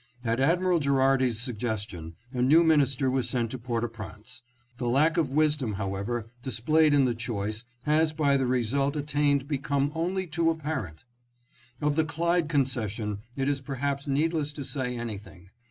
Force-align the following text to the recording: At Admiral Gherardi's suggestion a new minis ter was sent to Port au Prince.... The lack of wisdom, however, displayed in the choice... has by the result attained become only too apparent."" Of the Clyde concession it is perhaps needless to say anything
At 0.23 0.39
Admiral 0.39 0.79
Gherardi's 0.79 1.39
suggestion 1.39 2.15
a 2.33 2.41
new 2.41 2.63
minis 2.63 2.97
ter 2.97 3.07
was 3.07 3.29
sent 3.29 3.51
to 3.51 3.59
Port 3.59 3.83
au 3.83 3.87
Prince.... 3.87 4.41
The 4.79 4.89
lack 4.89 5.15
of 5.15 5.31
wisdom, 5.31 5.73
however, 5.73 6.25
displayed 6.41 6.95
in 6.95 7.05
the 7.05 7.13
choice... 7.13 7.65
has 7.83 8.11
by 8.11 8.35
the 8.35 8.47
result 8.47 8.95
attained 8.95 9.47
become 9.47 9.91
only 9.93 10.25
too 10.25 10.49
apparent."" 10.49 11.03
Of 11.83 11.95
the 11.95 12.03
Clyde 12.03 12.49
concession 12.49 13.19
it 13.35 13.47
is 13.47 13.61
perhaps 13.61 14.07
needless 14.07 14.51
to 14.53 14.63
say 14.65 14.97
anything 14.97 15.51